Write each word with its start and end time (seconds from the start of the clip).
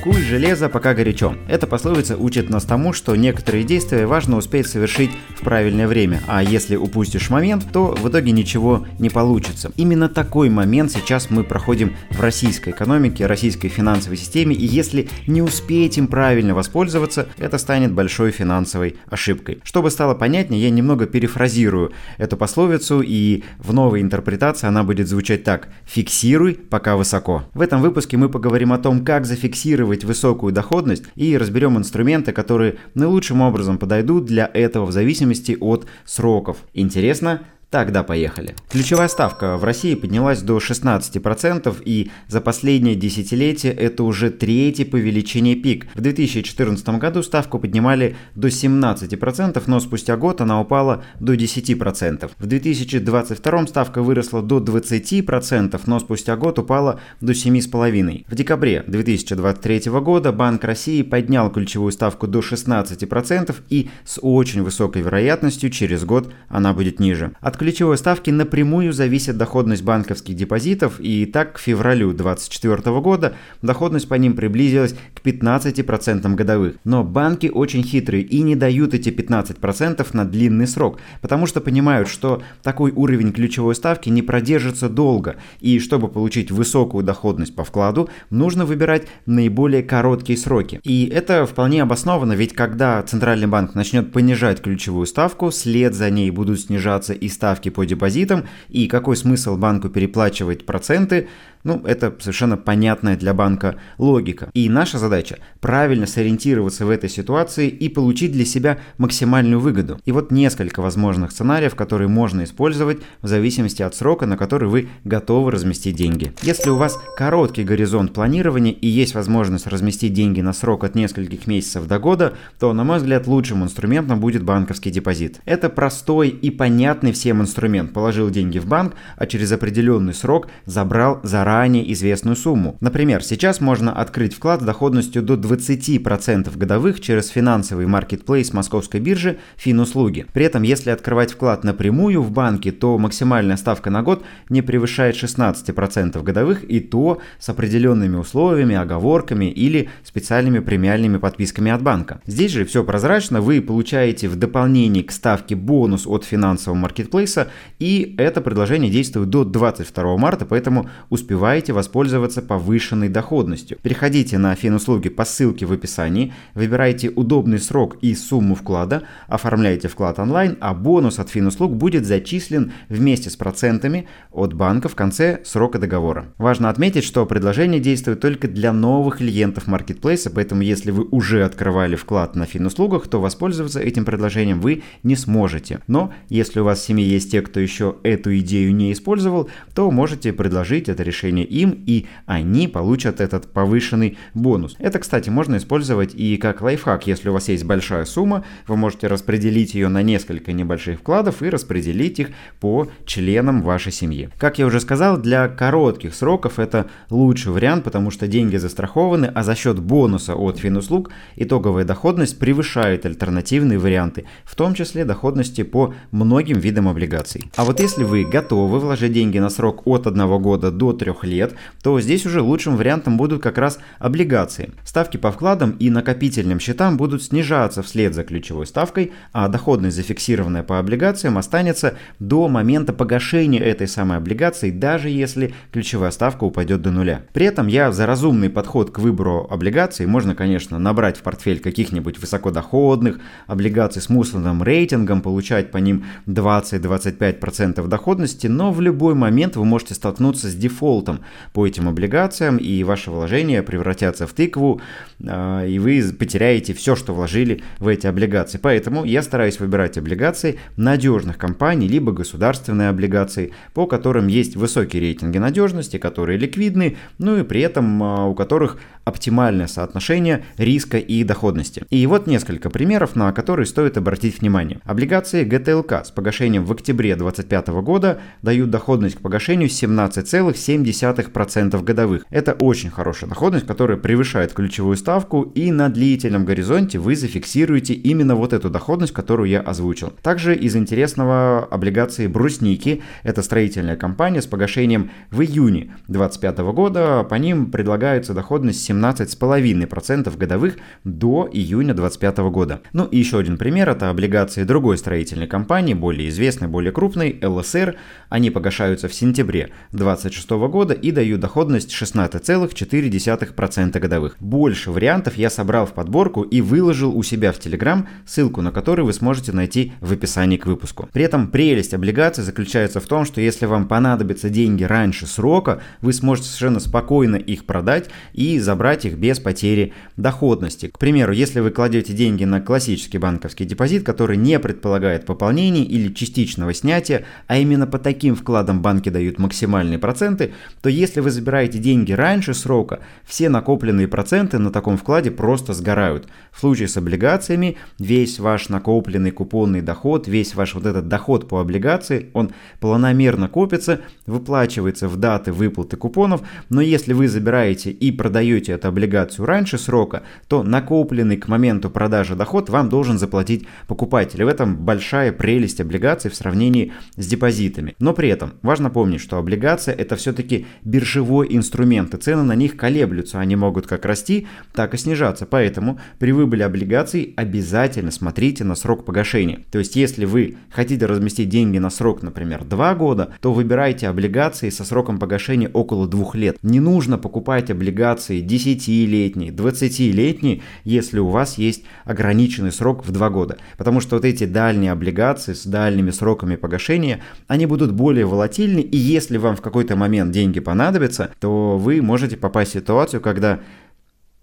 Куй 0.00 0.22
железо, 0.22 0.68
пока 0.68 0.94
горячо. 0.94 1.34
Эта 1.48 1.66
пословица 1.66 2.16
учит 2.16 2.50
нас 2.50 2.64
тому, 2.64 2.92
что 2.92 3.16
некоторые 3.16 3.64
действия 3.64 4.06
важно 4.06 4.36
успеть 4.36 4.68
совершить 4.68 5.10
в 5.36 5.40
правильное 5.40 5.88
время, 5.88 6.22
а 6.28 6.40
если 6.40 6.76
упустишь 6.76 7.30
момент, 7.30 7.66
то 7.72 7.88
в 7.88 8.08
итоге 8.08 8.30
ничего 8.30 8.86
не 9.00 9.10
получится. 9.10 9.72
Именно 9.76 10.08
такой 10.08 10.50
момент 10.50 10.92
сейчас 10.92 11.30
мы 11.30 11.42
проходим 11.42 11.96
в 12.10 12.20
российской 12.20 12.70
экономике, 12.70 13.26
российской 13.26 13.68
финансовой 13.68 14.16
системе, 14.16 14.54
и 14.54 14.64
если 14.64 15.08
не 15.26 15.42
успеете 15.42 16.00
им 16.00 16.06
правильно 16.06 16.54
воспользоваться, 16.54 17.28
это 17.36 17.58
станет 17.58 17.92
большой 17.92 18.30
финансовой 18.30 18.96
ошибкой. 19.10 19.58
Чтобы 19.64 19.90
стало 19.90 20.14
понятнее, 20.14 20.62
я 20.62 20.70
немного 20.70 21.06
перефразирую 21.06 21.92
эту 22.18 22.36
пословицу, 22.36 23.02
и 23.04 23.42
в 23.58 23.72
новой 23.72 24.00
интерпретации 24.00 24.68
она 24.68 24.84
будет 24.84 25.08
звучать 25.08 25.42
так. 25.42 25.68
Фиксируй, 25.86 26.54
пока 26.54 26.96
высоко. 26.96 27.44
В 27.52 27.60
этом 27.60 27.82
выпуске 27.82 28.16
мы 28.16 28.28
поговорим 28.28 28.72
о 28.72 28.78
том, 28.78 29.04
как 29.04 29.26
зафиксировать 29.26 29.87
гарантировать 29.88 30.04
высокую 30.04 30.52
доходность 30.52 31.04
и 31.16 31.36
разберем 31.36 31.78
инструменты, 31.78 32.32
которые 32.32 32.76
наилучшим 32.94 33.40
образом 33.40 33.78
подойдут 33.78 34.26
для 34.26 34.50
этого 34.52 34.86
в 34.86 34.92
зависимости 34.92 35.56
от 35.60 35.86
сроков. 36.04 36.58
Интересно? 36.74 37.42
Тогда 37.70 38.02
поехали. 38.02 38.54
Ключевая 38.70 39.08
ставка 39.08 39.58
в 39.58 39.64
России 39.64 39.94
поднялась 39.94 40.40
до 40.40 40.56
16% 40.56 41.82
и 41.84 42.10
за 42.26 42.40
последнее 42.40 42.94
десятилетие 42.94 43.74
это 43.74 44.04
уже 44.04 44.30
третий 44.30 44.84
по 44.84 44.96
величине 44.96 45.54
пик. 45.54 45.86
В 45.94 46.00
2014 46.00 46.88
году 46.98 47.22
ставку 47.22 47.58
поднимали 47.58 48.16
до 48.34 48.48
17%, 48.48 49.62
но 49.66 49.80
спустя 49.80 50.16
год 50.16 50.40
она 50.40 50.62
упала 50.62 51.04
до 51.20 51.34
10%. 51.34 52.30
В 52.38 52.46
2022 52.46 53.66
ставка 53.66 54.02
выросла 54.02 54.40
до 54.40 54.60
20%, 54.60 55.80
но 55.84 56.00
спустя 56.00 56.36
год 56.36 56.58
упала 56.58 57.00
до 57.20 57.32
7,5%. 57.32 58.24
В 58.28 58.34
декабре 58.34 58.82
2023 58.86 59.90
года 60.00 60.32
Банк 60.32 60.64
России 60.64 61.02
поднял 61.02 61.50
ключевую 61.52 61.92
ставку 61.92 62.26
до 62.26 62.38
16% 62.38 63.54
и 63.68 63.90
с 64.06 64.18
очень 64.22 64.62
высокой 64.62 65.02
вероятностью 65.02 65.68
через 65.68 66.06
год 66.06 66.32
она 66.48 66.72
будет 66.72 66.98
ниже. 66.98 67.32
От 67.40 67.57
ключевой 67.58 67.98
ставки 67.98 68.30
напрямую 68.30 68.92
зависит 68.92 69.36
доходность 69.36 69.82
банковских 69.82 70.36
депозитов, 70.36 71.00
и 71.00 71.26
так 71.26 71.54
к 71.54 71.58
февралю 71.58 72.12
2024 72.12 73.00
года 73.00 73.34
доходность 73.60 74.08
по 74.08 74.14
ним 74.14 74.34
приблизилась 74.34 74.94
к 75.14 75.20
15% 75.26 76.34
годовых. 76.34 76.76
Но 76.84 77.04
банки 77.04 77.48
очень 77.52 77.82
хитрые 77.82 78.22
и 78.22 78.42
не 78.42 78.54
дают 78.54 78.94
эти 78.94 79.08
15% 79.10 80.06
на 80.12 80.24
длинный 80.24 80.66
срок, 80.66 81.00
потому 81.20 81.46
что 81.46 81.60
понимают, 81.60 82.08
что 82.08 82.42
такой 82.62 82.92
уровень 82.92 83.32
ключевой 83.32 83.74
ставки 83.74 84.08
не 84.08 84.22
продержится 84.22 84.88
долго, 84.88 85.36
и 85.60 85.80
чтобы 85.80 86.08
получить 86.08 86.50
высокую 86.50 87.04
доходность 87.04 87.54
по 87.54 87.64
вкладу, 87.64 88.08
нужно 88.30 88.64
выбирать 88.64 89.08
наиболее 89.26 89.82
короткие 89.82 90.38
сроки. 90.38 90.80
И 90.84 91.10
это 91.12 91.44
вполне 91.44 91.82
обосновано, 91.82 92.34
ведь 92.34 92.54
когда 92.54 93.02
Центральный 93.02 93.48
банк 93.48 93.74
начнет 93.74 94.12
понижать 94.12 94.62
ключевую 94.62 95.06
ставку, 95.06 95.50
след 95.50 95.94
за 95.94 96.08
ней 96.10 96.30
будут 96.30 96.60
снижаться 96.60 97.12
и 97.12 97.28
ставки 97.28 97.47
ставки 97.48 97.70
по 97.70 97.86
депозитам 97.86 98.44
и 98.68 98.88
какой 98.88 99.16
смысл 99.16 99.56
банку 99.56 99.88
переплачивать 99.88 100.66
проценты, 100.66 101.28
ну, 101.64 101.82
это 101.84 102.14
совершенно 102.20 102.56
понятная 102.56 103.16
для 103.16 103.34
банка 103.34 103.76
логика. 103.98 104.50
И 104.54 104.68
наша 104.68 104.98
задача 104.98 105.38
правильно 105.60 106.06
сориентироваться 106.06 106.86
в 106.86 106.90
этой 106.90 107.10
ситуации 107.10 107.68
и 107.68 107.88
получить 107.88 108.32
для 108.32 108.44
себя 108.44 108.78
максимальную 108.96 109.60
выгоду. 109.60 110.00
И 110.04 110.12
вот 110.12 110.30
несколько 110.30 110.80
возможных 110.80 111.32
сценариев, 111.32 111.74
которые 111.74 112.08
можно 112.08 112.44
использовать 112.44 112.98
в 113.22 113.28
зависимости 113.28 113.82
от 113.82 113.94
срока, 113.94 114.26
на 114.26 114.36
который 114.36 114.68
вы 114.68 114.88
готовы 115.04 115.50
разместить 115.50 115.96
деньги. 115.96 116.32
Если 116.42 116.70
у 116.70 116.76
вас 116.76 116.98
короткий 117.16 117.64
горизонт 117.64 118.12
планирования 118.12 118.72
и 118.72 118.86
есть 118.86 119.14
возможность 119.14 119.66
разместить 119.66 120.12
деньги 120.12 120.40
на 120.40 120.52
срок 120.52 120.84
от 120.84 120.94
нескольких 120.94 121.46
месяцев 121.46 121.86
до 121.86 121.98
года, 121.98 122.34
то, 122.58 122.72
на 122.72 122.84
мой 122.84 122.98
взгляд, 122.98 123.26
лучшим 123.26 123.64
инструментом 123.64 124.20
будет 124.20 124.42
банковский 124.42 124.90
депозит. 124.90 125.40
Это 125.44 125.68
простой 125.68 126.28
и 126.28 126.50
понятный 126.50 127.12
всем 127.12 127.42
инструмент. 127.42 127.92
Положил 127.92 128.30
деньги 128.30 128.58
в 128.58 128.66
банк, 128.66 128.94
а 129.16 129.26
через 129.26 129.52
определенный 129.52 130.14
срок 130.14 130.48
забрал 130.64 131.20
заранее 131.22 131.47
заранее 131.48 131.90
известную 131.94 132.36
сумму. 132.36 132.76
Например, 132.80 133.24
сейчас 133.24 133.62
можно 133.62 133.90
открыть 133.90 134.34
вклад 134.34 134.60
с 134.60 134.64
доходностью 134.64 135.22
до 135.22 135.34
20% 135.34 136.54
годовых 136.58 137.00
через 137.00 137.28
финансовый 137.28 137.86
маркетплейс 137.86 138.52
московской 138.52 139.00
биржи 139.00 139.38
Финуслуги. 139.56 140.26
При 140.34 140.44
этом, 140.44 140.62
если 140.62 140.90
открывать 140.90 141.32
вклад 141.32 141.64
напрямую 141.64 142.20
в 142.22 142.30
банке, 142.30 142.70
то 142.70 142.98
максимальная 142.98 143.56
ставка 143.56 143.88
на 143.88 144.02
год 144.02 144.24
не 144.50 144.60
превышает 144.60 145.16
16% 145.16 146.22
годовых 146.22 146.64
и 146.70 146.80
то 146.80 147.18
с 147.38 147.48
определенными 147.48 148.16
условиями, 148.16 148.76
оговорками 148.76 149.46
или 149.46 149.88
специальными 150.04 150.58
премиальными 150.58 151.16
подписками 151.16 151.72
от 151.72 151.82
банка. 151.82 152.20
Здесь 152.26 152.52
же 152.52 152.66
все 152.66 152.84
прозрачно, 152.84 153.40
вы 153.40 153.62
получаете 153.62 154.28
в 154.28 154.36
дополнение 154.36 155.02
к 155.02 155.10
ставке 155.10 155.56
бонус 155.56 156.06
от 156.06 156.24
финансового 156.24 156.78
маркетплейса 156.78 157.48
и 157.78 158.14
это 158.18 158.42
предложение 158.42 158.90
действует 158.90 159.30
до 159.30 159.44
22 159.44 160.18
марта, 160.18 160.44
поэтому 160.44 160.90
успевайте 161.08 161.37
успеваете 161.38 161.72
воспользоваться 161.72 162.42
повышенной 162.42 163.08
доходностью. 163.08 163.78
Переходите 163.80 164.38
на 164.38 164.56
финуслуги 164.56 165.08
по 165.08 165.24
ссылке 165.24 165.66
в 165.66 165.72
описании, 165.72 166.32
выбирайте 166.54 167.10
удобный 167.10 167.60
срок 167.60 167.96
и 168.02 168.12
сумму 168.16 168.56
вклада, 168.56 169.04
оформляйте 169.28 169.86
вклад 169.86 170.18
онлайн, 170.18 170.58
а 170.60 170.74
бонус 170.74 171.20
от 171.20 171.30
финуслуг 171.30 171.76
будет 171.76 172.06
зачислен 172.06 172.72
вместе 172.88 173.30
с 173.30 173.36
процентами 173.36 174.08
от 174.32 174.52
банка 174.52 174.88
в 174.88 174.96
конце 174.96 175.40
срока 175.44 175.78
договора. 175.78 176.24
Важно 176.38 176.70
отметить, 176.70 177.04
что 177.04 177.24
предложение 177.24 177.78
действует 177.78 178.18
только 178.18 178.48
для 178.48 178.72
новых 178.72 179.18
клиентов 179.18 179.68
маркетплейса, 179.68 180.30
поэтому 180.30 180.62
если 180.62 180.90
вы 180.90 181.04
уже 181.04 181.44
открывали 181.44 181.94
вклад 181.94 182.34
на 182.34 182.46
финуслугах, 182.46 183.06
то 183.06 183.20
воспользоваться 183.20 183.78
этим 183.78 184.04
предложением 184.04 184.60
вы 184.60 184.82
не 185.04 185.14
сможете. 185.14 185.78
Но 185.86 186.12
если 186.28 186.58
у 186.58 186.64
вас 186.64 186.80
в 186.80 186.84
семье 186.84 187.08
есть 187.08 187.30
те, 187.30 187.42
кто 187.42 187.60
еще 187.60 187.94
эту 188.02 188.36
идею 188.38 188.74
не 188.74 188.92
использовал, 188.92 189.48
то 189.72 189.88
можете 189.92 190.32
предложить 190.32 190.88
это 190.88 191.04
решение 191.04 191.27
решение 191.28 191.44
им, 191.44 191.82
и 191.86 192.06
они 192.26 192.68
получат 192.68 193.20
этот 193.20 193.52
повышенный 193.52 194.18
бонус. 194.34 194.76
Это, 194.78 194.98
кстати, 194.98 195.30
можно 195.30 195.56
использовать 195.56 196.14
и 196.14 196.36
как 196.36 196.62
лайфхак. 196.62 197.06
Если 197.06 197.28
у 197.28 197.32
вас 197.32 197.48
есть 197.48 197.64
большая 197.64 198.04
сумма, 198.04 198.44
вы 198.66 198.76
можете 198.76 199.06
распределить 199.06 199.74
ее 199.74 199.88
на 199.88 200.02
несколько 200.02 200.52
небольших 200.52 201.00
вкладов 201.00 201.42
и 201.42 201.50
распределить 201.50 202.18
их 202.18 202.30
по 202.60 202.88
членам 203.04 203.62
вашей 203.62 203.92
семьи. 203.92 204.30
Как 204.38 204.58
я 204.58 204.66
уже 204.66 204.80
сказал, 204.80 205.18
для 205.18 205.48
коротких 205.48 206.14
сроков 206.14 206.58
это 206.58 206.86
лучший 207.10 207.52
вариант, 207.52 207.84
потому 207.84 208.10
что 208.10 208.26
деньги 208.26 208.56
застрахованы, 208.56 209.26
а 209.26 209.42
за 209.42 209.54
счет 209.54 209.78
бонуса 209.78 210.34
от 210.34 210.58
финуслуг 210.58 211.10
итоговая 211.36 211.84
доходность 211.84 212.38
превышает 212.38 213.06
альтернативные 213.06 213.78
варианты, 213.78 214.24
в 214.44 214.54
том 214.54 214.74
числе 214.74 215.04
доходности 215.04 215.62
по 215.62 215.94
многим 216.10 216.58
видам 216.58 216.88
облигаций. 216.88 217.50
А 217.56 217.64
вот 217.64 217.80
если 217.80 218.04
вы 218.04 218.24
готовы 218.24 218.78
вложить 218.78 219.12
деньги 219.12 219.38
на 219.38 219.50
срок 219.50 219.86
от 219.86 220.06
1 220.06 220.42
года 220.42 220.70
до 220.70 220.92
3 220.92 221.12
лет, 221.24 221.54
то 221.82 222.00
здесь 222.00 222.26
уже 222.26 222.40
лучшим 222.40 222.76
вариантом 222.76 223.16
будут 223.16 223.42
как 223.42 223.58
раз 223.58 223.78
облигации. 223.98 224.72
Ставки 224.84 225.16
по 225.16 225.32
вкладам 225.32 225.72
и 225.72 225.90
накопительным 225.90 226.60
счетам 226.60 226.96
будут 226.96 227.22
снижаться 227.22 227.82
вслед 227.82 228.14
за 228.14 228.24
ключевой 228.24 228.66
ставкой, 228.66 229.12
а 229.32 229.48
доходность 229.48 229.96
зафиксированная 229.96 230.62
по 230.62 230.78
облигациям 230.78 231.38
останется 231.38 231.94
до 232.18 232.48
момента 232.48 232.92
погашения 232.92 233.60
этой 233.60 233.88
самой 233.88 234.18
облигации, 234.18 234.70
даже 234.70 235.08
если 235.08 235.54
ключевая 235.72 236.10
ставка 236.10 236.44
упадет 236.44 236.82
до 236.82 236.90
нуля. 236.90 237.22
При 237.32 237.46
этом 237.46 237.66
я 237.66 237.92
за 237.92 238.06
разумный 238.06 238.50
подход 238.50 238.90
к 238.90 238.98
выбору 238.98 239.46
облигаций 239.50 240.06
можно, 240.06 240.34
конечно, 240.34 240.78
набрать 240.78 241.16
в 241.16 241.22
портфель 241.22 241.60
каких-нибудь 241.60 242.18
высокодоходных 242.18 243.20
облигаций 243.46 244.02
с 244.02 244.08
мусорным 244.08 244.62
рейтингом, 244.62 245.22
получать 245.22 245.70
по 245.70 245.78
ним 245.78 246.04
20-25% 246.26 247.86
доходности, 247.86 248.46
но 248.46 248.72
в 248.72 248.80
любой 248.80 249.14
момент 249.14 249.56
вы 249.56 249.64
можете 249.64 249.94
столкнуться 249.94 250.48
с 250.48 250.54
дефолтом 250.54 251.07
дефолтом 251.08 251.24
по 251.52 251.66
этим 251.66 251.88
облигациям, 251.88 252.56
и 252.56 252.82
ваши 252.84 253.10
вложения 253.10 253.62
превратятся 253.62 254.26
в 254.26 254.32
тыкву, 254.32 254.80
а, 255.26 255.64
и 255.64 255.78
вы 255.78 256.02
потеряете 256.18 256.74
все, 256.74 256.94
что 256.96 257.14
вложили 257.14 257.62
в 257.78 257.88
эти 257.88 258.06
облигации. 258.06 258.58
Поэтому 258.58 259.04
я 259.04 259.22
стараюсь 259.22 259.60
выбирать 259.60 259.98
облигации 259.98 260.58
надежных 260.76 261.38
компаний, 261.38 261.88
либо 261.88 262.12
государственные 262.12 262.88
облигации, 262.88 263.52
по 263.74 263.86
которым 263.86 264.26
есть 264.28 264.56
высокие 264.56 265.02
рейтинги 265.02 265.38
надежности, 265.38 265.98
которые 265.98 266.38
ликвидны, 266.38 266.96
ну 267.18 267.38
и 267.38 267.42
при 267.42 267.60
этом 267.60 268.02
а, 268.02 268.26
у 268.26 268.34
которых 268.34 268.78
оптимальное 269.08 269.66
соотношение 269.66 270.44
риска 270.56 270.98
и 270.98 271.24
доходности. 271.24 271.84
И 271.90 272.06
вот 272.06 272.26
несколько 272.26 272.70
примеров, 272.70 273.16
на 273.16 273.32
которые 273.32 273.66
стоит 273.66 273.96
обратить 273.96 274.40
внимание. 274.40 274.80
Облигации 274.84 275.44
ГТЛК 275.44 276.04
с 276.04 276.10
погашением 276.10 276.64
в 276.64 276.72
октябре 276.72 277.16
2025 277.16 277.68
года 277.82 278.20
дают 278.42 278.70
доходность 278.70 279.16
к 279.16 279.20
погашению 279.20 279.68
17,7% 279.68 281.82
годовых. 281.82 282.24
Это 282.30 282.52
очень 282.52 282.90
хорошая 282.90 283.30
доходность, 283.30 283.66
которая 283.66 283.96
превышает 283.96 284.52
ключевую 284.52 284.96
ставку, 284.96 285.42
и 285.42 285.72
на 285.72 285.88
длительном 285.88 286.44
горизонте 286.44 286.98
вы 286.98 287.16
зафиксируете 287.16 287.94
именно 287.94 288.34
вот 288.34 288.52
эту 288.52 288.70
доходность, 288.70 289.12
которую 289.12 289.48
я 289.48 289.60
озвучил. 289.60 290.12
Также 290.22 290.54
из 290.54 290.76
интересного 290.76 291.66
облигации 291.70 292.26
Брусники, 292.26 293.02
это 293.22 293.42
строительная 293.42 293.96
компания 293.96 294.42
с 294.42 294.46
погашением 294.46 295.10
в 295.30 295.40
июне 295.40 295.94
2025 296.08 296.58
года, 296.74 297.24
по 297.24 297.36
ним 297.36 297.70
предлагается 297.70 298.34
доходность 298.34 298.82
17 298.82 298.97
17,5% 298.98 300.36
годовых 300.36 300.76
до 301.04 301.48
июня 301.52 301.94
2025 301.94 302.38
года. 302.50 302.80
Ну 302.92 303.04
и 303.04 303.18
еще 303.18 303.38
один 303.38 303.56
пример– 303.56 303.88
это 303.90 304.10
облигации 304.10 304.64
другой 304.64 304.98
строительной 304.98 305.46
компании, 305.46 305.94
более 305.94 306.28
известной, 306.28 306.66
более 306.68 306.92
крупной, 306.92 307.38
ЛСР. 307.42 307.96
Они 308.28 308.50
погашаются 308.50 309.08
в 309.08 309.14
сентябре 309.14 309.70
2026 309.92 310.50
года 310.70 310.92
и 310.94 311.12
дают 311.12 311.40
доходность 311.40 311.92
16,4% 311.92 313.98
годовых. 313.98 314.36
Больше 314.40 314.90
вариантов 314.90 315.36
я 315.36 315.50
собрал 315.50 315.86
в 315.86 315.92
подборку 315.92 316.42
и 316.42 316.60
выложил 316.60 317.16
у 317.16 317.22
себя 317.22 317.52
в 317.52 317.58
Telegram, 317.58 318.06
ссылку 318.26 318.60
на 318.62 318.72
который 318.72 319.04
вы 319.04 319.12
сможете 319.12 319.52
найти 319.52 319.92
в 320.00 320.12
описании 320.12 320.56
к 320.56 320.66
выпуску. 320.66 321.08
При 321.12 321.22
этом 321.24 321.48
прелесть 321.48 321.94
облигаций 321.94 322.44
заключается 322.44 323.00
в 323.00 323.06
том, 323.06 323.24
что 323.24 323.40
если 323.40 323.66
вам 323.66 323.88
понадобятся 323.88 324.50
деньги 324.50 324.84
раньше 324.84 325.26
срока, 325.26 325.80
вы 326.00 326.12
сможете 326.12 326.48
совершенно 326.48 326.80
спокойно 326.80 327.36
их 327.36 327.64
продать 327.64 328.06
и 328.32 328.58
забрать 328.58 328.87
их 329.04 329.18
без 329.18 329.38
потери 329.38 329.92
доходности. 330.16 330.88
К 330.88 330.98
примеру, 330.98 331.32
если 331.32 331.60
вы 331.60 331.70
кладете 331.70 332.12
деньги 332.12 332.44
на 332.44 332.60
классический 332.60 333.18
банковский 333.18 333.64
депозит, 333.64 334.04
который 334.04 334.36
не 334.36 334.58
предполагает 334.58 335.26
пополнения 335.26 335.84
или 335.84 336.12
частичного 336.12 336.74
снятия, 336.74 337.24
а 337.46 337.58
именно 337.58 337.86
по 337.86 337.98
таким 337.98 338.34
вкладам 338.34 338.82
банки 338.82 339.08
дают 339.08 339.38
максимальные 339.38 339.98
проценты, 339.98 340.52
то 340.82 340.88
если 340.88 341.20
вы 341.20 341.30
забираете 341.30 341.78
деньги 341.78 342.12
раньше 342.12 342.54
срока, 342.54 343.00
все 343.24 343.48
накопленные 343.48 344.08
проценты 344.08 344.58
на 344.58 344.70
таком 344.70 344.96
вкладе 344.96 345.30
просто 345.30 345.72
сгорают. 345.72 346.28
В 346.52 346.60
случае 346.60 346.88
с 346.88 346.96
облигациями 346.96 347.76
весь 347.98 348.38
ваш 348.38 348.68
накопленный 348.68 349.30
купонный 349.30 349.80
доход, 349.80 350.28
весь 350.28 350.54
ваш 350.54 350.74
вот 350.74 350.86
этот 350.86 351.08
доход 351.08 351.48
по 351.48 351.60
облигации, 351.60 352.30
он 352.32 352.52
планомерно 352.80 353.48
копится, 353.48 354.00
выплачивается 354.26 355.08
в 355.08 355.16
даты 355.16 355.52
выплаты 355.52 355.96
купонов, 355.96 356.42
но 356.68 356.80
если 356.80 357.12
вы 357.12 357.28
забираете 357.28 357.90
и 357.90 358.12
продаете 358.12 358.67
эту 358.72 358.88
облигацию 358.88 359.46
раньше 359.46 359.78
срока, 359.78 360.22
то 360.48 360.62
накопленный 360.62 361.36
к 361.36 361.48
моменту 361.48 361.90
продажи 361.90 362.34
доход 362.34 362.68
вам 362.68 362.88
должен 362.88 363.18
заплатить 363.18 363.66
покупатель. 363.86 364.40
И 364.40 364.44
в 364.44 364.48
этом 364.48 364.76
большая 364.76 365.32
прелесть 365.32 365.80
облигаций 365.80 366.30
в 366.30 366.34
сравнении 366.34 366.92
с 367.16 367.26
депозитами. 367.26 367.94
Но 367.98 368.12
при 368.12 368.28
этом 368.28 368.54
важно 368.62 368.90
помнить, 368.90 369.20
что 369.20 369.38
облигация 369.38 369.94
это 369.94 370.16
все-таки 370.16 370.66
биржевой 370.82 371.48
инструмент, 371.50 372.14
и 372.14 372.18
цены 372.18 372.42
на 372.42 372.54
них 372.54 372.76
колеблются, 372.76 373.40
они 373.40 373.56
могут 373.56 373.86
как 373.86 374.04
расти, 374.04 374.46
так 374.72 374.94
и 374.94 374.96
снижаться. 374.96 375.46
Поэтому 375.46 375.98
при 376.18 376.32
выборе 376.32 376.64
облигаций 376.64 377.34
обязательно 377.36 378.10
смотрите 378.10 378.64
на 378.64 378.74
срок 378.74 379.04
погашения. 379.04 379.64
То 379.70 379.78
есть 379.78 379.96
если 379.96 380.24
вы 380.24 380.56
хотите 380.70 381.06
разместить 381.06 381.48
деньги 381.48 381.78
на 381.78 381.90
срок, 381.90 382.22
например, 382.22 382.64
2 382.64 382.94
года, 382.94 383.32
то 383.40 383.52
выбирайте 383.52 384.08
облигации 384.08 384.70
со 384.70 384.84
сроком 384.84 385.18
погашения 385.18 385.68
около 385.72 386.06
2 386.06 386.30
лет. 386.34 386.58
Не 386.62 386.80
нужно 386.80 387.18
покупать 387.18 387.70
облигации 387.70 388.40
10-летние, 388.58 389.50
20-летние, 389.50 390.60
если 390.84 391.18
у 391.18 391.28
вас 391.28 391.58
есть 391.58 391.84
ограниченный 392.04 392.72
срок 392.72 393.06
в 393.06 393.10
2 393.10 393.30
года. 393.30 393.58
Потому 393.76 394.00
что 394.00 394.16
вот 394.16 394.24
эти 394.24 394.44
дальние 394.44 394.92
облигации 394.92 395.52
с 395.54 395.64
дальними 395.64 396.10
сроками 396.10 396.56
погашения, 396.56 397.20
они 397.46 397.66
будут 397.66 397.92
более 397.92 398.26
волатильны, 398.26 398.80
и 398.80 398.96
если 398.96 399.38
вам 399.38 399.56
в 399.56 399.62
какой-то 399.62 399.96
момент 399.96 400.32
деньги 400.32 400.60
понадобятся, 400.60 401.30
то 401.40 401.78
вы 401.78 402.02
можете 402.02 402.36
попасть 402.36 402.72
в 402.72 402.74
ситуацию, 402.74 403.20
когда 403.20 403.60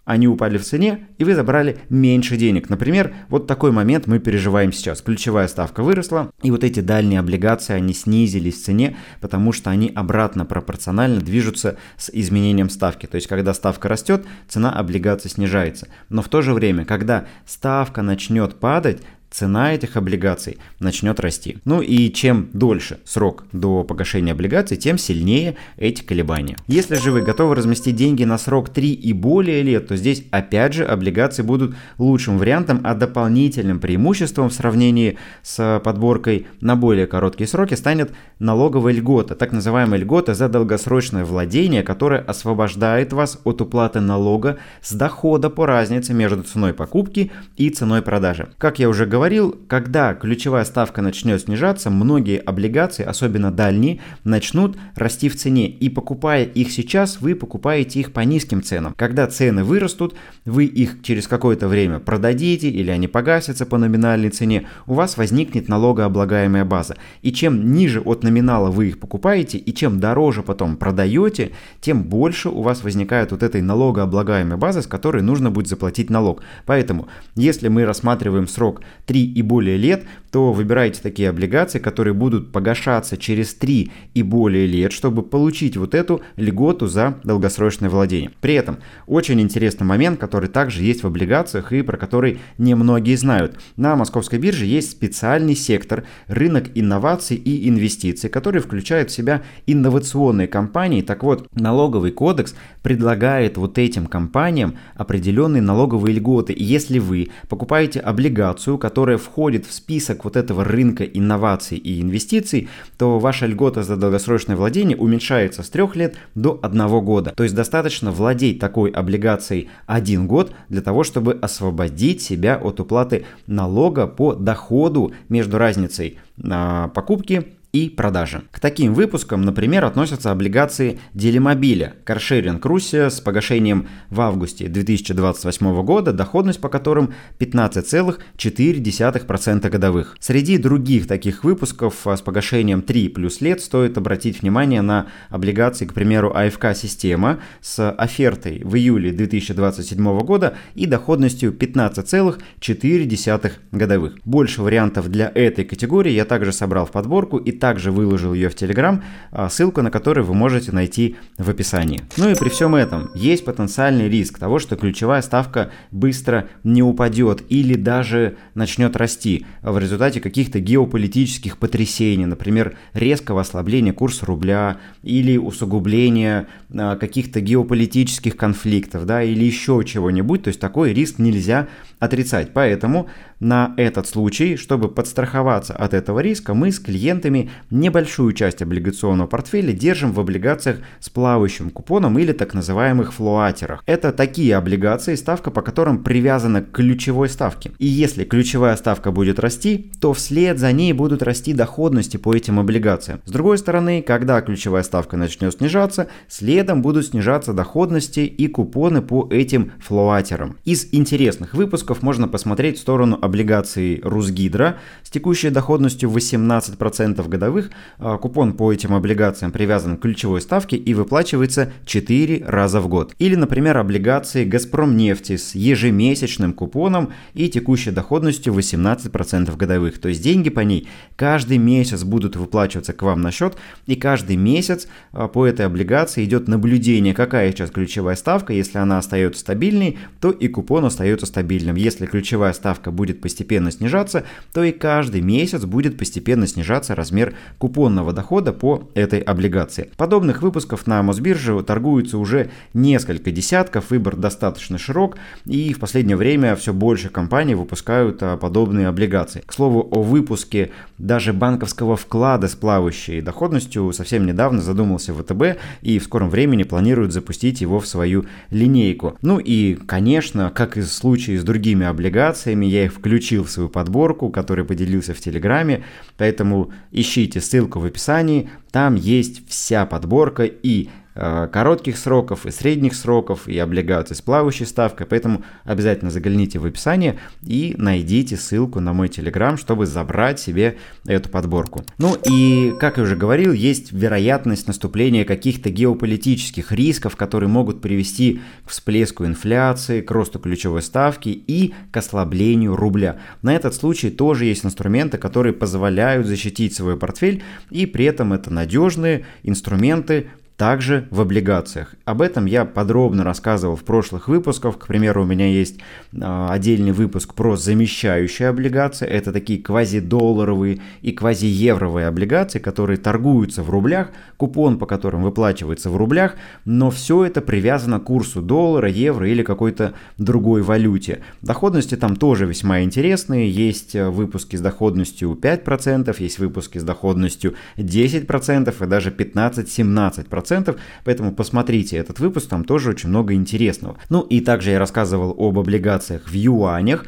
они 0.06 0.28
упали 0.28 0.58
в 0.58 0.64
цене, 0.64 1.08
и 1.18 1.24
вы 1.24 1.36
забрали 1.36 1.80
меньше 1.90 2.38
денег. 2.38 2.70
Например, 2.70 3.14
вот 3.30 3.48
такой 3.48 3.72
момент 3.72 4.08
мы 4.08 4.20
переживаем 4.20 4.72
сейчас. 4.72 5.02
Ключевая 5.02 5.48
ставка 5.48 5.84
выросла, 5.84 6.32
и 6.44 6.52
вот 6.52 6.64
эти 6.64 6.80
дальние 6.80 7.20
облигации, 7.20 7.74
они 7.74 7.94
снизились 7.94 8.62
в 8.62 8.64
цене, 8.64 8.96
потому 9.20 9.52
что 9.52 9.72
они 9.72 9.92
обратно 9.94 10.46
пропорционально 10.46 11.20
движутся 11.20 11.78
с 11.98 12.10
изменением 12.14 12.70
ставки. 12.70 13.08
То 13.08 13.16
есть, 13.16 13.28
когда 13.28 13.54
ставка 13.54 13.88
растет, 13.90 14.26
цена 14.48 14.72
облигаций 14.72 15.30
снижается. 15.30 15.88
Но 16.10 16.22
в 16.22 16.30
то 16.30 16.42
же 16.42 16.54
время, 16.54 16.86
когда 16.86 17.26
ставка 17.46 18.04
начнет 18.04 18.60
падать, 18.60 19.02
цена 19.36 19.74
этих 19.74 19.98
облигаций 19.98 20.58
начнет 20.80 21.20
расти. 21.20 21.58
Ну 21.66 21.82
и 21.82 22.10
чем 22.12 22.48
дольше 22.54 23.00
срок 23.04 23.44
до 23.52 23.84
погашения 23.84 24.32
облигаций, 24.32 24.78
тем 24.78 24.98
сильнее 24.98 25.58
эти 25.76 26.04
колебания. 26.04 26.56
Если 26.68 26.96
же 26.96 27.12
вы 27.12 27.22
готовы 27.22 27.56
разместить 27.56 27.98
деньги 27.98 28.24
на 28.24 28.38
срок 28.38 28.70
3 28.70 28.94
и 28.94 29.12
более 29.12 29.62
лет, 29.62 29.88
то 29.88 29.98
здесь 29.98 30.24
опять 30.32 30.74
же 30.74 30.86
облигации 30.86 31.42
будут 31.42 31.76
лучшим 31.98 32.38
вариантом, 32.38 32.80
а 32.86 32.96
дополнительным 32.96 33.80
преимуществом 33.82 34.50
в 34.50 34.54
сравнении 34.54 35.18
с 35.44 35.82
подборкой 35.84 36.48
на 36.62 36.78
более 36.78 37.06
короткие 37.06 37.48
сроки 37.48 37.74
станет 37.74 38.14
налоговая 38.40 38.94
льгота, 38.94 39.36
так 39.36 39.52
называемая 39.52 40.00
льгота 40.00 40.34
за 40.34 40.48
долгосрочное 40.48 41.26
владение, 41.26 41.84
которая 41.84 42.22
освобождает 42.22 43.12
вас 43.12 43.42
от 43.44 43.60
уплаты 43.60 44.00
налога 44.00 44.60
с 44.82 44.94
дохода 44.94 45.50
по 45.50 45.66
разнице 45.66 46.14
между 46.14 46.44
ценой 46.44 46.74
покупки 46.74 47.32
и 47.58 47.70
ценой 47.70 48.02
продажи. 48.02 48.48
Как 48.58 48.80
я 48.80 48.88
уже 48.88 49.06
говорил, 49.06 49.25
говорил, 49.26 49.60
когда 49.68 50.14
ключевая 50.14 50.66
ставка 50.66 51.02
начнет 51.02 51.42
снижаться, 51.42 51.90
многие 51.90 52.38
облигации, 52.38 53.04
особенно 53.04 53.52
дальние, 53.52 54.00
начнут 54.24 54.78
расти 54.96 55.30
в 55.30 55.36
цене. 55.36 55.68
И 55.68 55.90
покупая 55.90 56.44
их 56.44 56.72
сейчас, 56.72 57.20
вы 57.22 57.34
покупаете 57.34 58.02
их 58.02 58.14
по 58.14 58.20
низким 58.20 58.62
ценам. 58.62 58.94
Когда 58.96 59.26
цены 59.26 59.64
вырастут, 59.64 60.14
вы 60.46 60.66
их 60.66 61.02
через 61.02 61.28
какое-то 61.28 61.68
время 61.68 61.98
продадите 61.98 62.70
или 62.70 62.92
они 62.92 63.08
погасятся 63.08 63.66
по 63.66 63.80
номинальной 63.80 64.30
цене, 64.30 64.68
у 64.86 64.94
вас 64.94 65.18
возникнет 65.18 65.70
налогооблагаемая 65.70 66.64
база. 66.64 66.96
И 67.24 67.32
чем 67.32 67.74
ниже 67.74 68.02
от 68.02 68.22
номинала 68.22 68.70
вы 68.70 68.90
их 68.90 69.00
покупаете, 69.00 69.58
и 69.58 69.74
чем 69.74 70.00
дороже 70.00 70.44
потом 70.44 70.78
продаете, 70.78 71.54
тем 71.82 72.04
больше 72.04 72.50
у 72.50 72.62
вас 72.62 72.84
возникает 72.84 73.32
вот 73.32 73.42
этой 73.42 73.64
налогооблагаемой 73.64 74.58
базы, 74.58 74.84
с 74.84 74.88
которой 74.88 75.24
нужно 75.24 75.50
будет 75.50 75.68
заплатить 75.68 76.12
налог. 76.12 76.44
Поэтому, 76.68 77.08
если 77.34 77.70
мы 77.70 77.86
рассматриваем 77.86 78.48
срок 78.48 78.82
3 79.06 79.16
3 79.16 79.24
и 79.24 79.42
более 79.42 79.78
лет, 79.78 80.04
то 80.32 80.52
выбирайте 80.52 81.02
такие 81.02 81.30
облигации, 81.30 81.80
которые 81.80 82.14
будут 82.14 82.52
погашаться 82.52 83.16
через 83.16 83.54
3 83.54 83.90
и 84.14 84.24
более 84.24 84.68
лет, 84.68 84.92
чтобы 84.92 85.24
получить 85.24 85.78
вот 85.78 85.96
эту 85.96 86.22
льготу 86.36 86.88
за 86.88 87.16
долгосрочное 87.24 87.90
владение. 87.90 88.32
При 88.42 88.56
этом 88.56 88.80
очень 89.08 89.40
интересный 89.40 89.86
момент, 89.86 90.20
который 90.20 90.50
также 90.50 90.84
есть 90.84 91.04
в 91.04 91.08
облигациях 91.08 91.72
и 91.72 91.84
про 91.84 91.96
который 91.96 92.40
немногие 92.58 93.16
знают. 93.16 93.58
На 93.78 93.96
московской 93.96 94.38
бирже 94.38 94.66
есть 94.66 94.92
специальный 94.92 95.56
сектор 95.56 96.04
рынок 96.28 96.66
инноваций 96.76 97.38
и 97.38 97.70
инвестиций, 97.70 98.30
который 98.30 98.60
включает 98.60 99.10
в 99.10 99.14
себя 99.14 99.42
инновационные 99.68 100.50
компании. 100.50 101.02
Так 101.02 101.24
вот, 101.24 101.48
налоговый 101.54 102.12
кодекс 102.12 102.56
предлагает 102.84 103.56
вот 103.56 103.78
этим 103.78 104.08
компаниям 104.08 104.76
определенные 104.96 105.62
налоговые 105.62 106.16
льготы. 106.16 106.52
И 106.52 106.64
если 106.64 107.00
вы 107.00 107.30
покупаете 107.48 108.02
облигацию, 108.02 108.78
которая 108.78 108.95
которая 108.96 109.18
входит 109.18 109.66
в 109.66 109.74
список 109.74 110.24
вот 110.24 110.38
этого 110.38 110.64
рынка 110.64 111.04
инноваций 111.04 111.78
и 111.78 112.02
инвестиций, 112.02 112.70
то 112.98 113.20
ваша 113.20 113.46
льгота 113.46 113.84
за 113.84 113.98
долгосрочное 113.98 114.56
владение 114.56 114.96
уменьшается 114.96 115.64
с 115.64 115.70
3 115.70 115.84
лет 115.96 116.16
до 116.34 116.58
1 116.64 116.88
года. 117.04 117.34
То 117.36 117.44
есть 117.44 117.54
достаточно 117.54 118.12
владеть 118.12 118.60
такой 118.60 118.92
облигацией 118.92 119.68
1 119.88 120.28
год 120.28 120.54
для 120.70 120.82
того, 120.82 121.04
чтобы 121.04 121.34
освободить 121.34 122.22
себя 122.22 122.56
от 122.56 122.80
уплаты 122.80 123.26
налога 123.48 124.08
по 124.08 124.34
доходу 124.34 125.12
между 125.28 125.58
разницей 125.58 126.18
а, 126.42 126.88
покупки 126.88 127.55
и 127.76 127.90
продажи. 127.90 128.44
К 128.52 128.60
таким 128.62 128.94
выпускам, 128.94 129.42
например, 129.42 129.84
относятся 129.84 130.32
облигации 130.32 130.98
Делимобиля, 131.14 131.96
каршеринг 132.06 132.66
Руссия 132.66 133.10
с 133.10 133.20
погашением 133.20 133.90
в 134.10 134.22
августе 134.22 134.70
2028 134.70 135.84
года, 135.84 136.14
доходность 136.14 136.62
по 136.62 136.70
которым 136.70 137.14
15,4% 137.38 139.70
годовых. 139.70 140.16
Среди 140.22 140.58
других 140.58 141.06
таких 141.06 141.44
выпусков 141.44 141.96
с 142.06 142.22
погашением 142.22 142.82
3 142.82 143.10
плюс 143.10 143.42
лет 143.42 143.60
стоит 143.60 143.98
обратить 143.98 144.42
внимание 144.42 144.82
на 144.82 145.08
облигации, 145.30 145.86
к 145.86 145.94
примеру, 145.94 146.32
АФК 146.34 146.68
Система 146.76 147.40
с 147.60 147.92
офертой 147.92 148.62
в 148.64 148.78
июле 148.78 149.12
2027 149.12 150.20
года 150.20 150.56
и 150.76 150.86
доходностью 150.86 151.52
15,4 151.52 153.52
годовых. 153.74 154.16
Больше 154.24 154.62
вариантов 154.62 155.10
для 155.10 155.30
этой 155.36 155.66
категории 155.66 156.14
я 156.14 156.24
также 156.24 156.54
собрал 156.54 156.86
в 156.86 156.92
подборку 156.92 157.38
и 157.38 157.65
также 157.66 157.92
выложил 157.92 158.36
ее 158.36 158.50
в 158.50 158.54
Telegram, 158.54 159.02
а, 159.32 159.50
ссылку 159.50 159.82
на 159.82 159.90
которую 159.90 160.24
вы 160.24 160.36
можете 160.36 160.72
найти 160.72 161.16
в 161.40 161.50
описании. 161.50 162.04
Ну 162.16 162.30
и 162.30 162.36
при 162.36 162.50
всем 162.50 162.76
этом 162.76 163.10
есть 163.16 163.44
потенциальный 163.44 164.08
риск 164.08 164.38
того, 164.38 164.60
что 164.60 164.76
ключевая 164.76 165.24
ставка 165.24 165.72
быстро 165.90 166.48
не 166.64 166.84
упадет 166.84 167.42
или 167.50 167.74
даже 167.74 168.36
начнет 168.54 168.96
расти 168.96 169.48
в 169.64 169.80
результате 169.80 170.22
каких-то 170.22 170.60
геополитических 170.60 171.58
потрясений, 171.58 172.28
например, 172.28 172.78
резкого 172.94 173.42
ослабления 173.42 173.94
курса 173.94 174.28
рубля 174.28 174.78
или 175.02 175.36
усугубления 175.38 176.46
а, 176.72 176.98
каких-то 176.98 177.42
геополитических 177.42 178.38
конфликтов, 178.38 179.08
да, 179.08 179.24
или 179.24 179.44
еще 179.44 179.84
чего-нибудь. 179.84 180.44
То 180.44 180.50
есть 180.50 180.60
такой 180.60 180.94
риск 180.94 181.18
нельзя 181.18 181.68
отрицать. 182.00 182.54
Поэтому 182.54 183.08
на 183.40 183.74
этот 183.78 184.08
случай, 184.08 184.56
чтобы 184.56 184.90
подстраховаться 184.90 185.74
от 185.74 185.94
этого 185.94 186.20
риска, 186.20 186.54
мы 186.54 186.72
с 186.72 186.80
клиентами 186.80 187.50
небольшую 187.70 188.34
часть 188.34 188.62
облигационного 188.62 189.28
портфеля 189.28 189.74
держим 189.74 190.14
в 190.14 190.20
облигациях 190.20 190.78
с 191.00 191.10
плавающим 191.10 191.70
купоном 191.70 192.18
или 192.18 192.32
так 192.32 192.54
называемых 192.54 193.14
флуатерах. 193.14 193.84
Это 193.86 194.12
такие 194.12 194.56
облигации, 194.56 195.16
ставка 195.16 195.52
по 195.52 195.62
которым 195.62 196.04
привязана 196.04 196.62
к 196.62 196.72
ключевой 196.72 197.30
ставке. 197.30 197.72
И 197.78 197.86
если 197.86 198.24
ключевая 198.24 198.76
ставка 198.78 199.12
будет 199.12 199.40
расти, 199.40 199.92
то 200.00 200.14
вслед 200.14 200.58
за 200.60 200.72
ней 200.72 200.94
будут 200.94 201.22
расти 201.22 201.54
доходности 201.54 202.18
по 202.18 202.34
этим 202.34 202.60
облигациям. 202.60 203.22
С 203.26 203.32
другой 203.32 203.58
стороны, 203.58 204.02
когда 204.02 204.42
ключевая 204.42 204.84
ставка 204.84 205.18
начнет 205.18 205.54
снижаться, 205.54 206.08
следом 206.28 206.82
будут 206.82 207.08
снижаться 207.08 207.54
доходности 207.54 208.22
и 208.22 208.48
купоны 208.48 209.02
по 209.02 209.28
этим 209.30 209.72
флуатерам. 209.80 210.58
Из 210.66 210.88
интересных 210.92 211.54
выпусков 211.54 211.85
можно 212.02 212.28
посмотреть 212.28 212.78
в 212.78 212.82
сторону 212.82 213.18
облигаций 213.22 214.00
Русгидро 214.04 214.78
с 215.04 215.10
текущей 215.10 215.50
доходностью 215.50 216.10
18% 216.10 217.28
годовых. 217.28 217.72
А, 218.00 218.18
купон 218.18 218.54
по 218.54 218.72
этим 218.72 218.94
облигациям 218.94 219.52
привязан 219.52 219.98
к 219.98 220.02
ключевой 220.02 220.42
ставке 220.42 220.78
и 220.78 220.94
выплачивается 220.94 221.72
4 221.86 222.46
раза 222.46 222.82
в 222.82 222.88
год. 222.88 223.14
Или, 223.20 223.36
например, 223.36 223.78
облигации 223.78 224.46
Газпром 224.46 224.98
нефти 224.98 225.38
с 225.38 225.56
ежемесячным 225.56 226.54
купоном 226.54 227.14
и 227.34 227.50
текущей 227.50 227.92
доходностью 227.92 228.54
18% 228.54 229.56
годовых. 229.56 230.00
То 230.00 230.10
есть 230.10 230.22
деньги 230.22 230.50
по 230.50 230.62
ней 230.62 230.88
каждый 231.16 231.58
месяц 231.58 232.04
будут 232.04 232.36
выплачиваться 232.36 232.94
к 232.94 233.02
вам 233.02 233.22
на 233.22 233.32
счет, 233.32 233.56
и 233.86 233.96
каждый 233.96 234.36
месяц 234.36 234.88
а, 235.12 235.28
по 235.28 235.46
этой 235.46 235.66
облигации 235.66 236.26
идет 236.26 236.48
наблюдение, 236.48 237.14
какая 237.14 237.52
сейчас 237.52 237.72
ключевая 237.72 238.16
ставка. 238.16 238.54
Если 238.54 238.78
она 238.78 238.98
остается 238.98 239.42
стабильной, 239.42 239.98
то 240.20 240.32
и 240.32 240.48
купон 240.48 240.86
остается 240.86 241.26
стабильным. 241.26 241.75
Если 241.76 242.06
ключевая 242.06 242.54
ставка 242.54 242.92
будет 242.92 243.22
постепенно 243.22 243.72
снижаться, 243.72 244.24
то 244.54 244.64
и 244.64 244.72
каждый 244.72 245.22
месяц 245.22 245.64
будет 245.66 245.98
постепенно 245.98 246.48
снижаться 246.48 246.96
размер 246.96 247.36
купонного 247.58 248.14
дохода 248.14 248.54
по 248.54 248.90
этой 248.94 249.20
облигации. 249.20 249.90
Подобных 249.98 250.42
выпусков 250.42 250.88
на 250.88 251.02
Мосбирже 251.04 251.62
торгуются 251.64 252.18
уже 252.18 252.52
несколько 252.74 253.32
десятков, 253.32 253.92
выбор 253.92 254.16
достаточно 254.16 254.78
широк, 254.78 255.18
и 255.46 255.74
в 255.74 255.80
последнее 255.80 256.18
время 256.18 256.56
все 256.56 256.74
больше 256.74 257.10
компаний 257.10 257.56
выпускают 257.56 258.22
а, 258.22 258.38
подобные 258.38 258.88
облигации. 258.88 259.44
К 259.46 259.54
слову 259.54 259.88
о 259.92 260.02
выпуске 260.02 260.72
даже 260.98 261.34
банковского 261.34 261.96
вклада 261.98 262.48
с 262.48 262.56
плавающей 262.56 263.22
доходностью 263.22 263.92
совсем 263.94 264.26
недавно 264.26 264.62
задумался 264.62 265.14
ВТБ 265.14 265.60
и 265.82 266.00
в 266.00 266.04
скором 266.04 266.30
времени 266.30 266.64
планирует 266.64 267.12
запустить 267.12 267.62
его 267.62 267.80
в 267.80 267.88
свою 267.88 268.26
линейку. 268.50 269.18
Ну 269.22 269.40
и, 269.40 269.76
конечно, 269.76 270.52
как 270.54 270.78
и 270.78 270.82
в 270.82 270.88
случае 270.88 271.40
с 271.40 271.44
другими 271.44 271.65
облигациями, 271.74 272.66
я 272.66 272.86
их 272.86 272.94
включил 272.94 273.44
в 273.44 273.50
свою 273.50 273.70
подборку, 273.70 274.30
который 274.30 274.66
поделился 274.66 275.14
в 275.14 275.20
Телеграме, 275.20 275.84
поэтому 276.18 276.72
ищите 276.92 277.42
ссылку 277.42 277.80
в 277.80 277.86
описании, 277.86 278.50
там 278.72 278.96
есть 278.96 279.48
вся 279.50 279.86
подборка 279.86 280.44
и 280.44 280.90
коротких 281.16 281.98
сроков 281.98 282.46
и 282.46 282.52
средних 282.52 282.94
сроков 282.94 283.48
и 283.48 283.58
облигаций 283.58 284.16
с 284.16 284.22
плавающей 284.22 284.66
ставкой, 284.66 285.08
поэтому 285.08 285.44
обязательно 285.64 286.12
загляните 286.12 286.60
в 286.60 286.66
описание 286.66 287.18
и 287.42 287.74
найдите 287.78 288.36
ссылку 288.36 288.82
на 288.82 288.94
мой 288.94 289.08
телеграм, 289.08 289.58
чтобы 289.58 289.86
забрать 289.86 290.40
себе 290.40 290.78
эту 291.06 291.30
подборку. 291.30 291.84
Ну 291.98 292.18
и, 292.30 292.74
как 292.80 292.98
я 292.98 293.04
уже 293.04 293.16
говорил, 293.16 293.54
есть 293.54 293.94
вероятность 293.94 294.68
наступления 294.68 295.24
каких-то 295.24 295.70
геополитических 295.70 296.72
рисков, 296.72 297.16
которые 297.16 297.50
могут 297.50 297.82
привести 297.82 298.42
к 298.66 298.70
всплеску 298.70 299.26
инфляции, 299.26 300.02
к 300.02 300.12
росту 300.12 300.40
ключевой 300.40 300.82
ставки 300.82 301.30
и 301.30 301.74
к 301.92 301.98
ослаблению 301.98 302.76
рубля. 302.76 303.20
На 303.42 303.56
этот 303.56 303.74
случай 303.74 304.10
тоже 304.10 304.46
есть 304.46 304.66
инструменты, 304.66 305.18
которые 305.18 305.54
позволяют 305.54 306.28
защитить 306.28 306.76
свой 306.76 306.98
портфель, 306.98 307.42
и 307.70 307.86
при 307.86 308.06
этом 308.06 308.34
это 308.34 308.52
надежные 308.52 309.26
инструменты, 309.44 310.28
также 310.58 311.08
в 311.12 311.20
облигациях. 311.20 311.96
Об 312.06 312.22
этом 312.22 312.46
я 312.46 312.64
подробно 312.64 313.24
рассказывал 313.24 313.76
в 313.76 313.84
прошлых 313.84 314.30
выпусках. 314.30 314.78
К 314.78 314.88
примеру, 314.88 315.24
у 315.24 315.26
меня 315.26 315.48
есть 315.48 315.80
э, 316.14 316.48
отдельный 316.50 316.94
выпуск 316.94 317.34
про 317.34 317.58
замещающие 317.58 318.48
облигации. 318.48 319.06
Это 319.06 319.34
такие 319.34 319.62
квазидолларовые 319.62 320.80
и 321.02 321.12
квазиевровые 321.12 322.08
облигации, 322.08 322.60
которые 322.60 322.98
торгуются 322.98 323.64
в 323.64 323.70
рублях, 323.70 324.12
купон 324.38 324.78
по 324.78 324.86
которым 324.86 325.24
выплачивается 325.24 325.90
в 325.90 325.98
рублях, 325.98 326.36
но 326.64 326.90
все 326.90 327.26
это 327.26 327.42
привязано 327.42 328.00
к 328.00 328.06
курсу 328.06 328.42
доллара, 328.42 328.90
евро 328.90 329.30
или 329.30 329.44
какой-то 329.44 329.94
другой 330.18 330.62
валюте. 330.62 331.20
Доходности 331.42 331.96
там 331.96 332.16
тоже 332.16 332.46
весьма 332.46 332.82
интересные. 332.82 333.50
Есть 333.50 333.94
э, 333.94 334.10
выпуски 334.10 334.56
с 334.56 334.62
доходностью 334.62 335.38
5%, 335.40 336.16
есть 336.20 336.40
выпуски 336.40 336.78
с 336.78 336.84
доходностью 336.84 337.56
10% 337.76 338.84
и 338.84 338.88
даже 338.88 339.10
15-17%. 339.10 340.45
10%, 340.46 340.78
поэтому 341.04 341.34
посмотрите 341.34 341.98
этот 341.98 342.20
выпуск, 342.20 342.50
там 342.50 342.64
тоже 342.64 342.92
очень 342.92 343.10
много 343.10 343.34
интересного. 343.34 343.98
Ну 344.10 344.22
и 344.22 344.42
также 344.42 344.72
я 344.72 344.80
рассказывал 344.80 345.36
об 345.38 345.60
облигациях 345.60 346.28
в 346.28 346.34
юанях, 346.34 347.06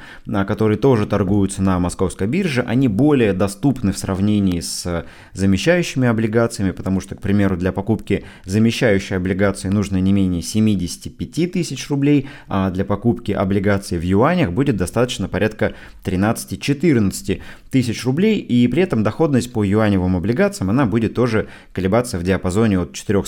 которые 0.47 0.77
тоже 0.77 1.05
торгуются 1.05 1.61
на 1.61 1.79
московской 1.79 2.27
бирже. 2.27 2.63
Они 2.67 2.87
более 2.87 3.33
доступны 3.33 3.91
в 3.91 3.97
сравнении 3.97 4.59
с 4.59 5.05
замещающими 5.33 6.07
облигациями, 6.07 6.71
потому 6.71 7.01
что, 7.01 7.15
к 7.15 7.21
примеру, 7.21 7.57
для 7.57 7.71
покупки 7.71 8.25
замещающей 8.45 9.15
облигации 9.15 9.69
нужно 9.69 9.97
не 9.97 10.13
менее 10.13 10.41
75 10.41 11.51
тысяч 11.51 11.89
рублей, 11.89 12.27
а 12.47 12.71
для 12.71 12.85
покупки 12.85 13.31
облигаций 13.31 13.97
в 13.97 14.01
юанях 14.03 14.51
будет 14.51 14.77
достаточно 14.77 15.27
порядка 15.27 15.73
13-14 16.03 17.41
тысяч 17.69 18.05
рублей, 18.05 18.39
и 18.39 18.67
при 18.67 18.81
этом 18.83 19.03
доходность 19.03 19.51
по 19.51 19.63
юаневым 19.63 20.15
облигациям, 20.15 20.69
она 20.69 20.85
будет 20.85 21.13
тоже 21.13 21.47
колебаться 21.73 22.17
в 22.17 22.23
диапазоне 22.23 22.79
от 22.79 22.93
4,5 22.93 23.26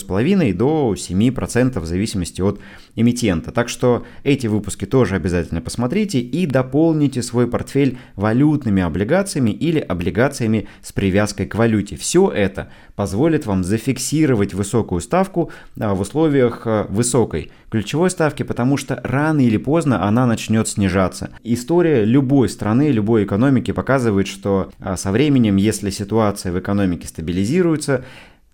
до 0.54 0.94
7% 0.94 1.80
в 1.80 1.86
зависимости 1.86 2.42
от 2.42 2.60
эмитента. 2.96 3.52
Так 3.52 3.70
что 3.70 4.06
эти 4.24 4.48
выпуски 4.48 4.86
тоже 4.86 5.16
обязательно 5.16 5.62
посмотрите 5.62 6.20
и 6.20 6.46
дополните 6.46 7.22
свой 7.22 7.48
портфель 7.48 7.98
валютными 8.16 8.82
облигациями 8.82 9.52
или 9.52 9.80
облигациями 9.80 10.68
с 10.82 10.92
привязкой 10.92 11.46
к 11.46 11.56
валюте. 11.56 11.96
Все 11.96 12.30
это 12.30 12.70
позволит 12.96 13.46
вам 13.46 13.64
зафиксировать 13.64 14.54
высокую 14.54 15.02
ставку 15.02 15.52
а, 15.80 15.94
в 15.94 16.02
условиях 16.02 16.64
а, 16.66 16.86
высокой 16.90 17.52
ключевой 17.70 18.10
ставки, 18.10 18.44
потому 18.44 18.78
что 18.78 19.00
рано 19.04 19.42
или 19.42 19.58
поздно 19.58 20.06
она 20.06 20.26
начнет 20.26 20.68
снижаться. 20.68 21.30
История 21.44 22.04
любой 22.04 22.50
страны, 22.50 22.92
любой 22.92 23.24
экономики 23.24 23.72
показывает, 23.72 24.28
что 24.28 24.72
а, 24.80 24.98
со 24.98 25.12
временем, 25.12 25.56
если 25.56 25.90
ситуация 25.90 26.52
в 26.52 26.60
экономике 26.60 27.08
стабилизируется, 27.08 28.04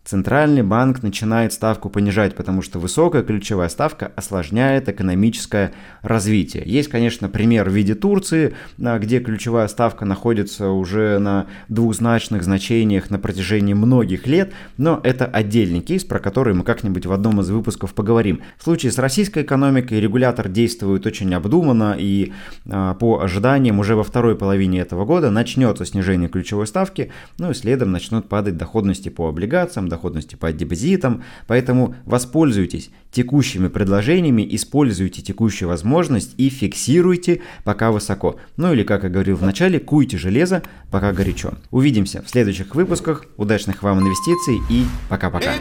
Центральный 0.05 0.61
банк 0.61 1.01
начинает 1.01 1.51
ставку 1.51 1.89
понижать, 1.89 2.35
потому 2.35 2.61
что 2.61 2.77
высокая 2.77 3.23
ключевая 3.23 3.69
ставка 3.69 4.11
осложняет 4.15 4.87
экономическое 4.87 5.73
развитие. 6.03 6.61
Есть, 6.63 6.89
конечно, 6.89 7.27
пример 7.27 7.67
в 7.67 7.73
виде 7.73 7.95
Турции, 7.95 8.53
а, 8.79 8.99
где 8.99 9.19
ключевая 9.19 9.67
ставка 9.67 10.05
находится 10.05 10.69
уже 10.69 11.17
на 11.17 11.47
двузначных 11.69 12.43
значениях 12.43 13.09
на 13.09 13.17
протяжении 13.17 13.73
многих 13.73 14.27
лет, 14.27 14.53
но 14.77 15.01
это 15.03 15.25
отдельный 15.25 15.79
кейс, 15.79 16.03
про 16.03 16.19
который 16.19 16.53
мы 16.53 16.63
как-нибудь 16.63 17.07
в 17.07 17.11
одном 17.11 17.41
из 17.41 17.49
выпусков 17.49 17.95
поговорим. 17.95 18.41
В 18.59 18.63
случае 18.63 18.91
с 18.91 18.99
российской 18.99 19.41
экономикой 19.41 19.99
регулятор 19.99 20.49
действует 20.49 21.07
очень 21.07 21.33
обдуманно 21.33 21.95
и 21.97 22.31
а, 22.69 22.93
по 22.93 23.21
ожиданиям 23.21 23.79
уже 23.79 23.95
во 23.95 24.03
второй 24.03 24.35
половине 24.35 24.81
этого 24.81 25.03
года 25.03 25.31
начнется 25.31 25.83
снижение 25.83 26.29
ключевой 26.29 26.67
ставки, 26.67 27.11
ну 27.39 27.49
и 27.49 27.55
следом 27.55 27.91
начнут 27.91 28.29
падать 28.29 28.55
доходности 28.55 29.09
по 29.09 29.27
облигациям, 29.27 29.89
доходности 29.95 30.35
по 30.35 30.51
депозитам, 30.51 31.23
поэтому 31.47 31.95
воспользуйтесь 32.05 32.91
текущими 33.11 33.67
предложениями, 33.67 34.47
используйте 34.51 35.21
текущую 35.21 35.69
возможность 35.69 36.33
и 36.37 36.49
фиксируйте 36.49 37.41
пока 37.63 37.91
высоко. 37.91 38.35
Ну 38.57 38.73
или, 38.73 38.83
как 38.83 39.03
я 39.03 39.09
говорил 39.09 39.37
в 39.37 39.41
начале, 39.41 39.79
куйте 39.79 40.17
железо 40.17 40.63
пока 40.91 41.13
горячо. 41.13 41.53
Увидимся 41.71 42.21
в 42.21 42.29
следующих 42.29 42.75
выпусках, 42.75 43.25
удачных 43.37 43.83
вам 43.83 43.99
инвестиций 43.99 44.59
и 44.69 44.85
пока-пока. 45.09 45.53